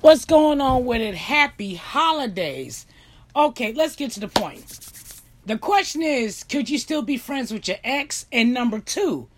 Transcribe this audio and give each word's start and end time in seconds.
What's 0.00 0.24
going 0.24 0.62
on 0.62 0.86
with 0.86 1.02
it? 1.02 1.14
Happy 1.14 1.74
holidays. 1.74 2.86
Okay, 3.36 3.74
let's 3.74 3.96
get 3.96 4.12
to 4.12 4.20
the 4.20 4.28
point. 4.28 4.64
The 5.44 5.58
question 5.58 6.00
is 6.00 6.42
could 6.42 6.70
you 6.70 6.78
still 6.78 7.02
be 7.02 7.18
friends 7.18 7.52
with 7.52 7.68
your 7.68 7.76
ex? 7.84 8.24
And 8.32 8.54
number 8.54 8.80
two, 8.80 9.28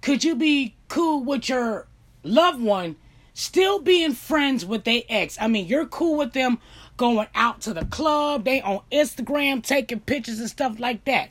could 0.00 0.24
you 0.24 0.34
be 0.34 0.74
cool 0.88 1.22
with 1.22 1.48
your 1.48 1.86
loved 2.24 2.60
one 2.60 2.96
still 3.32 3.78
being 3.78 4.12
friends 4.12 4.66
with 4.66 4.82
their 4.82 5.02
ex? 5.08 5.38
I 5.40 5.46
mean, 5.46 5.66
you're 5.66 5.86
cool 5.86 6.18
with 6.18 6.32
them 6.32 6.58
going 6.96 7.28
out 7.36 7.60
to 7.60 7.72
the 7.72 7.84
club, 7.84 8.42
they 8.44 8.60
on 8.60 8.80
Instagram 8.90 9.62
taking 9.62 10.00
pictures 10.00 10.40
and 10.40 10.50
stuff 10.50 10.80
like 10.80 11.04
that. 11.04 11.30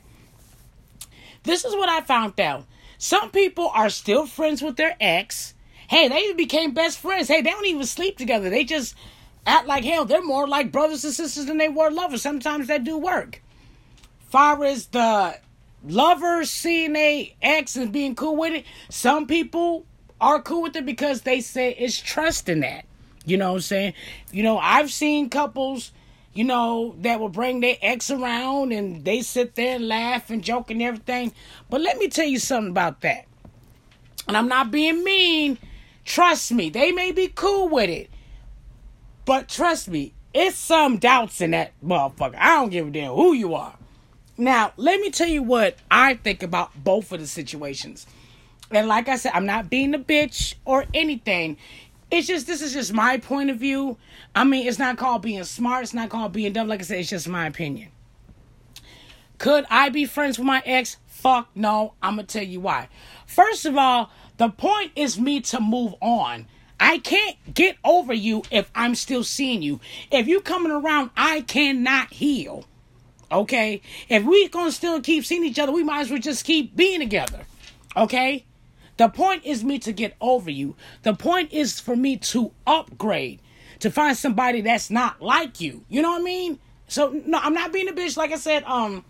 This 1.42 1.66
is 1.66 1.74
what 1.74 1.90
I 1.90 2.00
found 2.00 2.40
out. 2.40 2.64
Some 2.96 3.30
people 3.32 3.68
are 3.74 3.90
still 3.90 4.26
friends 4.26 4.62
with 4.62 4.76
their 4.76 4.96
ex 4.98 5.52
Hey, 5.92 6.08
they 6.08 6.32
became 6.32 6.72
best 6.72 7.00
friends. 7.00 7.28
Hey, 7.28 7.42
they 7.42 7.50
don't 7.50 7.66
even 7.66 7.84
sleep 7.84 8.16
together. 8.16 8.48
They 8.48 8.64
just 8.64 8.94
act 9.46 9.66
like 9.66 9.84
hell. 9.84 10.06
They're 10.06 10.24
more 10.24 10.48
like 10.48 10.72
brothers 10.72 11.04
and 11.04 11.12
sisters 11.12 11.44
than 11.44 11.58
they 11.58 11.68
were 11.68 11.90
lovers. 11.90 12.22
Sometimes 12.22 12.68
that 12.68 12.82
do 12.82 12.96
work. 12.96 13.42
Far 14.30 14.64
as 14.64 14.86
the 14.86 15.36
lovers 15.86 16.48
seeing 16.48 16.96
a 16.96 17.36
ex 17.42 17.76
and 17.76 17.92
being 17.92 18.14
cool 18.14 18.36
with 18.36 18.54
it, 18.54 18.64
some 18.88 19.26
people 19.26 19.84
are 20.18 20.40
cool 20.40 20.62
with 20.62 20.76
it 20.76 20.86
because 20.86 21.22
they 21.22 21.42
say 21.42 21.74
it's 21.74 22.00
trust 22.00 22.48
in 22.48 22.60
that. 22.60 22.86
You 23.26 23.36
know 23.36 23.50
what 23.50 23.56
I'm 23.56 23.60
saying? 23.60 23.92
You 24.32 24.44
know, 24.44 24.56
I've 24.56 24.90
seen 24.90 25.28
couples, 25.28 25.92
you 26.32 26.44
know, 26.44 26.96
that 27.00 27.20
will 27.20 27.28
bring 27.28 27.60
their 27.60 27.76
ex 27.82 28.10
around 28.10 28.72
and 28.72 29.04
they 29.04 29.20
sit 29.20 29.56
there 29.56 29.76
and 29.76 29.88
laugh 29.88 30.30
and 30.30 30.42
joke 30.42 30.70
and 30.70 30.80
everything. 30.80 31.34
But 31.68 31.82
let 31.82 31.98
me 31.98 32.08
tell 32.08 32.24
you 32.24 32.38
something 32.38 32.70
about 32.70 33.02
that. 33.02 33.26
And 34.26 34.38
I'm 34.38 34.48
not 34.48 34.70
being 34.70 35.04
mean 35.04 35.58
Trust 36.04 36.52
me, 36.52 36.70
they 36.70 36.92
may 36.92 37.12
be 37.12 37.28
cool 37.28 37.68
with 37.68 37.90
it. 37.90 38.10
But 39.24 39.48
trust 39.48 39.88
me, 39.88 40.14
it's 40.34 40.56
some 40.56 40.98
doubts 40.98 41.40
in 41.40 41.52
that 41.52 41.72
motherfucker. 41.84 42.36
I 42.36 42.56
don't 42.56 42.70
give 42.70 42.88
a 42.88 42.90
damn 42.90 43.12
who 43.12 43.32
you 43.32 43.54
are. 43.54 43.76
Now, 44.36 44.72
let 44.76 45.00
me 45.00 45.10
tell 45.10 45.28
you 45.28 45.42
what 45.42 45.76
I 45.90 46.14
think 46.14 46.42
about 46.42 46.70
both 46.82 47.12
of 47.12 47.20
the 47.20 47.26
situations. 47.26 48.06
And 48.70 48.88
like 48.88 49.08
I 49.08 49.16
said, 49.16 49.32
I'm 49.34 49.46
not 49.46 49.68
being 49.68 49.94
a 49.94 49.98
bitch 49.98 50.54
or 50.64 50.86
anything. 50.94 51.58
It's 52.10 52.26
just 52.26 52.46
this 52.46 52.62
is 52.62 52.72
just 52.72 52.92
my 52.92 53.18
point 53.18 53.50
of 53.50 53.58
view. 53.58 53.98
I 54.34 54.44
mean, 54.44 54.66
it's 54.66 54.78
not 54.78 54.96
called 54.96 55.22
being 55.22 55.44
smart, 55.44 55.84
it's 55.84 55.94
not 55.94 56.08
called 56.08 56.32
being 56.32 56.52
dumb. 56.52 56.68
Like 56.68 56.80
I 56.80 56.84
said, 56.84 56.98
it's 56.98 57.10
just 57.10 57.28
my 57.28 57.46
opinion. 57.46 57.90
Could 59.38 59.66
I 59.70 59.88
be 59.88 60.04
friends 60.06 60.38
with 60.38 60.46
my 60.46 60.62
ex? 60.64 60.96
Fuck 61.06 61.50
no. 61.54 61.94
I'm 62.02 62.16
gonna 62.16 62.26
tell 62.26 62.42
you 62.42 62.60
why. 62.60 62.88
First 63.26 63.66
of 63.66 63.76
all, 63.76 64.10
the 64.36 64.48
point 64.48 64.92
is 64.96 65.18
me 65.18 65.40
to 65.42 65.60
move 65.60 65.94
on. 66.00 66.46
I 66.80 66.98
can't 66.98 67.36
get 67.54 67.76
over 67.84 68.12
you 68.12 68.42
if 68.50 68.70
I'm 68.74 68.94
still 68.94 69.22
seeing 69.22 69.62
you. 69.62 69.80
If 70.10 70.26
you 70.26 70.40
coming 70.40 70.72
around, 70.72 71.10
I 71.16 71.42
cannot 71.42 72.12
heal. 72.12 72.64
Okay? 73.30 73.80
If 74.08 74.24
we 74.24 74.48
gonna 74.48 74.72
still 74.72 75.00
keep 75.00 75.24
seeing 75.24 75.44
each 75.44 75.58
other, 75.58 75.72
we 75.72 75.84
might 75.84 76.00
as 76.00 76.10
well 76.10 76.18
just 76.18 76.44
keep 76.44 76.74
being 76.74 77.00
together. 77.00 77.46
Okay? 77.96 78.44
The 78.96 79.08
point 79.08 79.44
is 79.44 79.64
me 79.64 79.78
to 79.80 79.92
get 79.92 80.16
over 80.20 80.50
you. 80.50 80.76
The 81.02 81.14
point 81.14 81.52
is 81.52 81.80
for 81.80 81.96
me 81.96 82.16
to 82.18 82.52
upgrade, 82.66 83.40
to 83.80 83.90
find 83.90 84.16
somebody 84.16 84.60
that's 84.60 84.90
not 84.90 85.22
like 85.22 85.60
you. 85.60 85.84
You 85.88 86.02
know 86.02 86.10
what 86.10 86.20
I 86.20 86.24
mean? 86.24 86.58
So 86.88 87.08
no, 87.26 87.38
I'm 87.38 87.54
not 87.54 87.72
being 87.72 87.88
a 87.88 87.92
bitch. 87.92 88.16
Like 88.16 88.32
I 88.32 88.36
said, 88.36 88.64
um, 88.64 89.04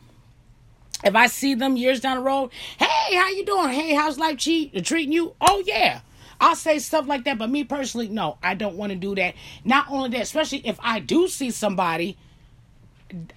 if 1.05 1.15
I 1.15 1.27
see 1.27 1.55
them 1.55 1.77
years 1.77 2.01
down 2.01 2.19
the 2.19 2.23
road, 2.23 2.51
hey, 2.79 3.17
how 3.17 3.29
you 3.31 3.45
doing? 3.45 3.71
Hey, 3.71 3.95
how's 3.95 4.19
life 4.19 4.39
cheat, 4.39 4.85
treating 4.85 5.13
you? 5.13 5.35
Oh 5.41 5.63
yeah. 5.67 6.01
I'll 6.41 6.57
say 6.57 6.81
stuff 6.81 7.07
like 7.07 7.23
that, 7.25 7.39
but 7.39 7.51
me 7.51 7.63
personally, 7.63 8.09
no, 8.09 8.37
I 8.43 8.55
don't 8.55 8.77
want 8.77 8.91
to 8.91 8.99
do 8.99 9.15
that. 9.15 9.35
Not 9.65 9.87
only 9.89 10.11
that, 10.11 10.23
especially 10.23 10.67
if 10.67 10.77
I 10.83 10.99
do 10.99 11.29
see 11.29 11.53
somebody, 11.53 12.17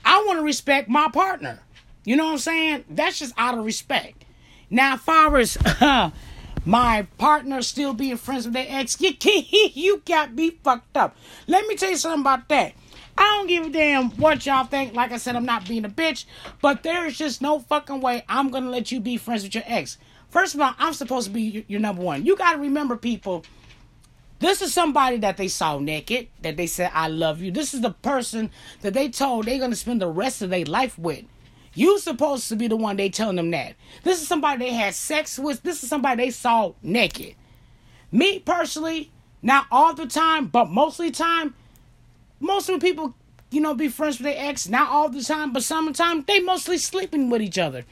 I 0.03 0.23
want 0.25 0.39
to 0.39 0.43
respect 0.43 0.89
my 0.89 1.09
partner. 1.09 1.59
You 2.03 2.15
know 2.15 2.25
what 2.25 2.31
I'm 2.31 2.37
saying? 2.39 2.85
That's 2.89 3.19
just 3.19 3.33
out 3.37 3.57
of 3.57 3.63
respect. 3.63 4.25
Now, 4.71 4.95
as 4.95 5.01
far 5.01 5.37
as 5.37 5.55
uh, 5.57 6.09
my 6.65 7.03
partner 7.19 7.61
still 7.61 7.93
being 7.93 8.17
friends 8.17 8.45
with 8.45 8.53
their 8.53 8.65
ex, 8.67 8.99
you, 9.01 9.13
you 9.21 10.01
got 10.05 10.33
me 10.33 10.51
fucked 10.63 10.97
up. 10.97 11.15
Let 11.45 11.67
me 11.67 11.75
tell 11.75 11.91
you 11.91 11.97
something 11.97 12.21
about 12.21 12.49
that. 12.49 12.73
I 13.17 13.23
don't 13.23 13.47
give 13.47 13.65
a 13.65 13.69
damn 13.69 14.09
what 14.11 14.45
y'all 14.45 14.65
think. 14.65 14.93
Like 14.93 15.11
I 15.11 15.17
said, 15.17 15.35
I'm 15.35 15.45
not 15.45 15.67
being 15.67 15.85
a 15.85 15.89
bitch, 15.89 16.25
but 16.61 16.83
there's 16.83 17.17
just 17.17 17.41
no 17.41 17.59
fucking 17.59 18.01
way 18.01 18.23
I'm 18.27 18.49
gonna 18.49 18.69
let 18.69 18.91
you 18.91 18.99
be 18.99 19.17
friends 19.17 19.43
with 19.43 19.55
your 19.55 19.63
ex. 19.67 19.97
First 20.29 20.55
of 20.55 20.61
all, 20.61 20.73
I'm 20.77 20.93
supposed 20.93 21.27
to 21.27 21.33
be 21.33 21.41
your, 21.43 21.63
your 21.67 21.79
number 21.79 22.01
one. 22.01 22.25
You 22.25 22.35
gotta 22.35 22.57
remember, 22.57 22.97
people. 22.97 23.45
This 24.39 24.61
is 24.61 24.73
somebody 24.73 25.17
that 25.17 25.37
they 25.37 25.47
saw 25.47 25.79
naked, 25.79 26.27
that 26.41 26.57
they 26.57 26.67
said, 26.67 26.91
I 26.93 27.07
love 27.07 27.41
you. 27.41 27.51
This 27.51 27.73
is 27.73 27.81
the 27.81 27.91
person 27.91 28.51
that 28.81 28.93
they 28.93 29.07
told 29.09 29.45
they're 29.45 29.59
gonna 29.59 29.75
spend 29.75 30.01
the 30.01 30.09
rest 30.09 30.41
of 30.41 30.49
their 30.49 30.65
life 30.65 30.99
with. 30.99 31.23
You 31.73 31.99
supposed 31.99 32.49
to 32.49 32.55
be 32.55 32.67
the 32.67 32.75
one 32.75 32.97
they 32.97 33.09
telling 33.09 33.35
them 33.35 33.51
that. 33.51 33.75
This 34.03 34.21
is 34.21 34.27
somebody 34.27 34.65
they 34.65 34.73
had 34.73 34.93
sex 34.93 35.39
with. 35.39 35.61
This 35.63 35.83
is 35.83 35.89
somebody 35.89 36.25
they 36.25 36.31
saw 36.31 36.73
naked. 36.81 37.35
Me 38.11 38.39
personally, 38.39 39.11
not 39.41 39.67
all 39.71 39.93
the 39.93 40.07
time, 40.07 40.47
but 40.47 40.69
mostly 40.69 41.11
time, 41.11 41.53
most 42.39 42.69
of 42.69 42.79
the 42.79 42.85
people, 42.85 43.15
you 43.51 43.61
know, 43.61 43.73
be 43.73 43.87
friends 43.87 44.19
with 44.19 44.25
their 44.25 44.49
ex, 44.49 44.67
not 44.67 44.89
all 44.89 45.09
the 45.09 45.23
time, 45.23 45.53
but 45.53 45.63
sometimes 45.63 46.25
they 46.25 46.39
mostly 46.39 46.77
sleeping 46.77 47.29
with 47.29 47.41
each 47.41 47.57
other. 47.57 47.85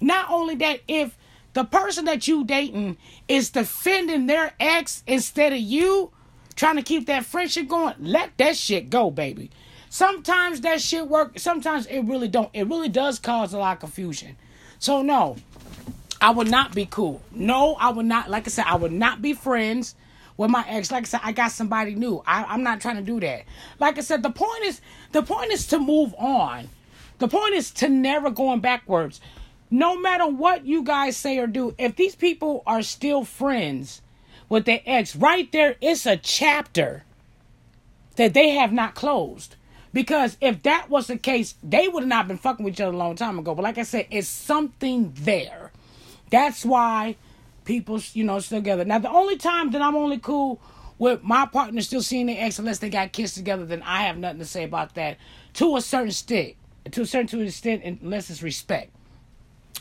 Not 0.00 0.30
only 0.30 0.54
that, 0.56 0.80
if 0.88 1.16
the 1.52 1.64
person 1.64 2.04
that 2.06 2.28
you 2.28 2.44
dating 2.44 2.96
is 3.28 3.50
defending 3.50 4.26
their 4.26 4.52
ex 4.58 5.02
instead 5.06 5.52
of 5.52 5.58
you 5.58 6.10
trying 6.54 6.76
to 6.76 6.82
keep 6.82 7.06
that 7.06 7.24
friendship 7.24 7.68
going, 7.68 7.94
let 7.98 8.36
that 8.38 8.56
shit 8.56 8.90
go, 8.90 9.10
baby. 9.10 9.50
Sometimes 9.88 10.60
that 10.60 10.80
shit 10.80 11.08
work, 11.08 11.38
sometimes 11.38 11.86
it 11.86 12.02
really 12.02 12.28
don't. 12.28 12.50
It 12.52 12.68
really 12.68 12.88
does 12.88 13.18
cause 13.18 13.52
a 13.52 13.58
lot 13.58 13.76
of 13.76 13.80
confusion. 13.80 14.36
So 14.78 15.02
no, 15.02 15.36
I 16.20 16.30
would 16.30 16.50
not 16.50 16.74
be 16.74 16.86
cool. 16.86 17.22
No, 17.32 17.74
I 17.74 17.90
would 17.90 18.06
not, 18.06 18.30
like 18.30 18.46
I 18.46 18.50
said, 18.50 18.66
I 18.66 18.76
would 18.76 18.92
not 18.92 19.20
be 19.20 19.32
friends 19.32 19.94
with 20.40 20.50
my 20.50 20.64
ex. 20.66 20.90
Like 20.90 21.04
I 21.04 21.06
said, 21.06 21.20
I 21.22 21.32
got 21.32 21.52
somebody 21.52 21.94
new. 21.94 22.22
I, 22.26 22.44
I'm 22.44 22.62
not 22.62 22.80
trying 22.80 22.96
to 22.96 23.02
do 23.02 23.20
that. 23.20 23.44
Like 23.78 23.98
I 23.98 24.00
said, 24.00 24.22
the 24.22 24.30
point 24.30 24.64
is 24.64 24.80
the 25.12 25.22
point 25.22 25.52
is 25.52 25.66
to 25.66 25.78
move 25.78 26.14
on. 26.16 26.70
The 27.18 27.28
point 27.28 27.52
is 27.52 27.70
to 27.72 27.90
never 27.90 28.30
going 28.30 28.60
backwards. 28.60 29.20
No 29.70 30.00
matter 30.00 30.26
what 30.26 30.64
you 30.64 30.82
guys 30.82 31.18
say 31.18 31.36
or 31.38 31.46
do, 31.46 31.74
if 31.76 31.94
these 31.94 32.14
people 32.14 32.62
are 32.66 32.80
still 32.80 33.22
friends 33.22 34.00
with 34.48 34.64
their 34.64 34.80
ex, 34.86 35.14
right 35.14 35.52
there, 35.52 35.76
it's 35.82 36.06
a 36.06 36.16
chapter 36.16 37.04
that 38.16 38.32
they 38.32 38.50
have 38.50 38.72
not 38.72 38.94
closed. 38.94 39.56
Because 39.92 40.38
if 40.40 40.62
that 40.62 40.88
was 40.88 41.08
the 41.08 41.18
case, 41.18 41.54
they 41.62 41.86
would 41.86 42.04
have 42.04 42.08
not 42.08 42.28
been 42.28 42.38
fucking 42.38 42.64
with 42.64 42.74
each 42.74 42.80
other 42.80 42.94
a 42.94 42.96
long 42.96 43.14
time 43.14 43.38
ago. 43.38 43.54
But 43.54 43.64
like 43.64 43.76
I 43.76 43.82
said, 43.82 44.06
it's 44.10 44.26
something 44.26 45.12
there. 45.16 45.70
That's 46.30 46.64
why 46.64 47.16
people, 47.64 48.00
you 48.12 48.24
know, 48.24 48.38
still 48.40 48.58
together. 48.58 48.84
Now, 48.84 48.98
the 48.98 49.10
only 49.10 49.36
time 49.36 49.70
that 49.72 49.82
I'm 49.82 49.96
only 49.96 50.18
cool 50.18 50.60
with 50.98 51.22
my 51.22 51.46
partner 51.46 51.80
still 51.80 52.02
seeing 52.02 52.26
their 52.26 52.36
ex 52.38 52.58
unless 52.58 52.78
they 52.78 52.90
got 52.90 53.12
kissed 53.12 53.34
together, 53.34 53.64
then 53.64 53.82
I 53.82 54.02
have 54.02 54.18
nothing 54.18 54.38
to 54.40 54.44
say 54.44 54.64
about 54.64 54.94
that. 54.94 55.16
To 55.54 55.76
a 55.76 55.80
certain 55.80 56.08
extent, 56.08 56.54
to 56.92 57.02
a 57.02 57.06
certain 57.06 57.26
to 57.28 57.40
extent, 57.40 57.82
unless 57.84 58.30
it's 58.30 58.42
respect. 58.42 58.92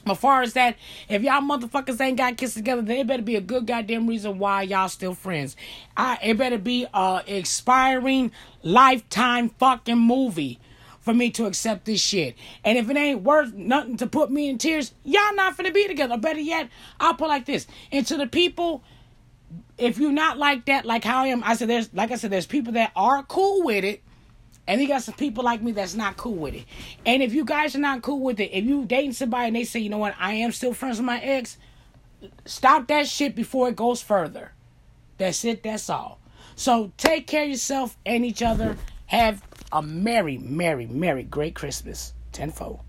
As 0.06 0.18
far 0.18 0.42
as 0.42 0.54
that, 0.54 0.78
if 1.10 1.22
y'all 1.24 1.42
motherfuckers 1.42 2.00
ain't 2.00 2.18
got 2.18 2.38
kissed 2.38 2.56
together, 2.56 2.82
then 2.82 2.98
it 2.98 3.08
better 3.08 3.22
be 3.22 3.36
a 3.36 3.42
good 3.42 3.68
goddamn 3.68 4.08
reason 4.08 4.40
why 4.40 4.62
y'all 4.62 4.88
still 4.88 5.14
friends. 5.14 5.56
I 5.98 6.18
it 6.24 6.38
better 6.38 6.58
be 6.58 6.88
a 6.94 7.22
expiring 7.28 8.32
lifetime 8.64 9.50
fucking 9.50 9.98
movie 9.98 10.60
for 11.10 11.16
me 11.16 11.32
to 11.32 11.48
accept 11.48 11.86
this 11.86 12.00
shit. 12.00 12.36
And 12.64 12.78
if 12.78 12.88
it 12.88 12.96
ain't 12.96 13.24
worth 13.24 13.52
nothing 13.56 13.98
to 13.98 14.06
put 14.06 14.30
me 14.30 14.48
in 14.48 14.60
tears, 14.60 14.94
y'all 15.04 15.34
not 15.34 15.58
finna 15.58 15.74
be 15.74 15.88
together. 15.88 16.18
Better 16.20 16.40
yet, 16.40 16.70
I'll 17.00 17.16
put 17.16 17.30
like 17.30 17.46
this. 17.46 17.66
And 17.92 18.06
to 18.06 18.18
the 18.18 18.28
people, 18.28 18.84
if 19.80 19.98
you're 19.98 20.12
not 20.12 20.38
like 20.38 20.66
that, 20.66 20.86
like 20.86 21.04
how 21.04 21.24
I 21.24 21.28
am, 21.28 21.44
I 21.44 21.56
said 21.56 21.68
there's 21.68 21.92
like 21.96 22.12
I 22.12 22.16
said, 22.16 22.30
there's 22.30 22.46
people 22.46 22.74
that 22.74 22.92
are 22.96 23.24
cool 23.24 23.64
with 23.64 23.84
it. 23.84 24.04
And 24.68 24.80
you 24.80 24.88
got 24.88 25.02
some 25.02 25.16
people 25.16 25.44
like 25.44 25.64
me 25.64 25.72
that's 25.72 25.96
not 25.96 26.16
cool 26.16 26.36
with 26.36 26.54
it. 26.54 26.66
And 27.08 27.24
if 27.24 27.34
you 27.34 27.44
guys 27.44 27.76
are 27.76 27.80
not 27.80 28.04
cool 28.04 28.20
with 28.20 28.40
it, 28.40 28.52
if 28.54 28.66
you 28.66 28.86
dating 28.86 29.14
somebody 29.14 29.48
and 29.48 29.56
they 29.56 29.64
say, 29.64 29.80
you 29.80 29.90
know 29.90 29.98
what, 29.98 30.14
I 30.20 30.34
am 30.34 30.52
still 30.52 30.76
friends 30.76 30.98
with 30.98 31.08
my 31.08 31.20
ex, 31.20 31.58
stop 32.46 32.88
that 32.90 33.08
shit 33.08 33.36
before 33.36 33.68
it 33.70 33.76
goes 33.76 34.04
further. 34.04 34.52
That's 35.18 35.44
it, 35.44 35.64
that's 35.64 35.90
all. 35.90 36.20
So 36.56 36.92
take 36.98 37.26
care 37.26 37.46
of 37.46 37.50
yourself 37.50 37.98
and 38.06 38.24
each 38.24 38.44
other. 38.44 38.78
Have 39.08 39.49
a 39.72 39.82
merry, 39.82 40.38
merry, 40.38 40.88
merry, 40.88 41.24
great 41.24 41.56
Christmas 41.56 42.14
tenfold. 42.32 42.80